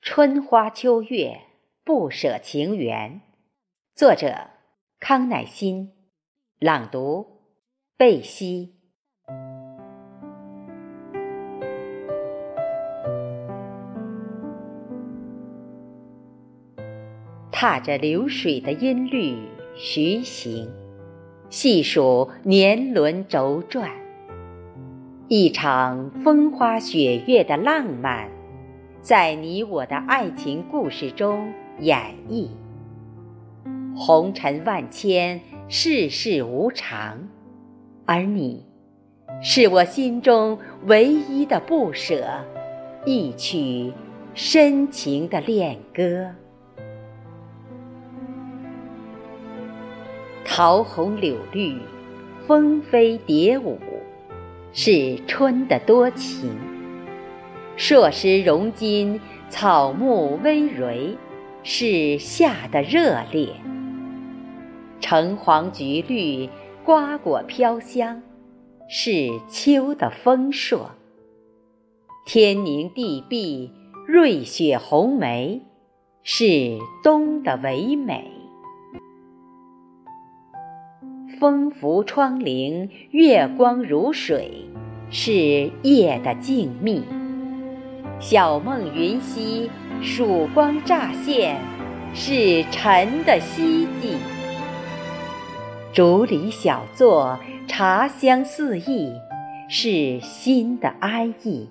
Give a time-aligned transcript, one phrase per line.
[0.00, 1.40] 春花秋月，
[1.84, 3.20] 不舍情缘。
[3.94, 4.50] 作者：
[5.00, 5.92] 康乃馨。
[6.60, 7.42] 朗读：
[7.96, 8.76] 贝西。
[17.50, 19.36] 踏着流水的音律
[19.74, 20.70] 徐行，
[21.50, 23.90] 细数年轮轴转，
[25.26, 28.37] 一场风花雪月的浪漫。
[29.00, 32.48] 在你我的爱情故事中演绎，
[33.96, 37.16] 红尘万千，世事无常，
[38.04, 38.66] 而你，
[39.40, 42.26] 是我心中唯一的不舍，
[43.06, 43.92] 一曲
[44.34, 46.28] 深情的恋歌。
[50.44, 51.78] 桃红柳绿，
[52.46, 53.78] 蜂飞蝶舞，
[54.72, 56.50] 是春的多情。
[57.78, 61.16] 硕石融金，草木葳蕤，
[61.62, 63.50] 是夏的热烈；
[64.98, 66.48] 橙黄橘绿，
[66.84, 68.20] 瓜果飘香，
[68.88, 70.90] 是秋的丰硕；
[72.26, 73.70] 天宁地碧，
[74.08, 75.62] 瑞雪红梅，
[76.24, 78.24] 是冬的唯美；
[81.38, 84.66] 风拂窗棂，月光如水，
[85.10, 87.02] 是夜的静谧。
[88.20, 89.70] 晓梦云溪，
[90.02, 91.56] 曙光乍现，
[92.12, 94.16] 是晨的希冀；
[95.92, 97.38] 竹里小坐，
[97.68, 99.12] 茶香四溢，
[99.68, 101.68] 是心的安逸；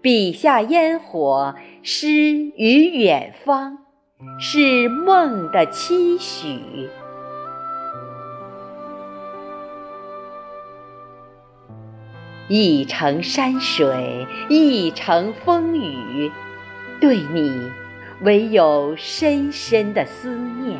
[0.00, 3.78] 笔下烟火，诗与远方，
[4.38, 6.60] 是梦的期许。
[12.48, 16.32] 一程山水，一程风雨，
[16.98, 17.70] 对你
[18.22, 20.78] 唯有深深的思念。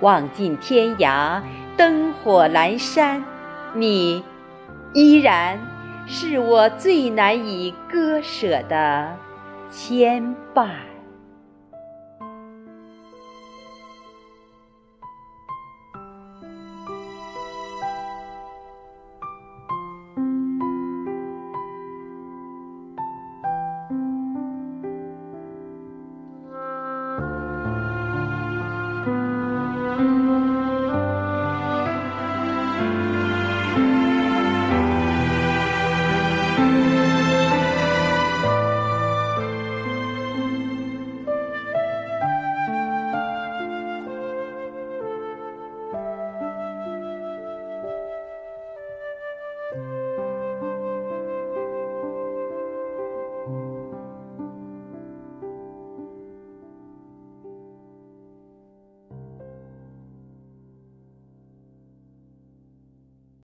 [0.00, 1.42] 望尽天涯，
[1.76, 3.22] 灯火阑珊，
[3.74, 4.24] 你
[4.94, 5.58] 依然
[6.06, 9.16] 是我最难以割舍的
[9.70, 10.68] 牵绊。